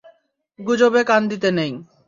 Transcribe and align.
গুজবে 0.59 1.01
কান 1.09 1.21
দিতে 1.31 1.49
নেই। 1.57 1.71